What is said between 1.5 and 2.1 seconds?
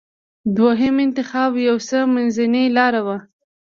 یو څه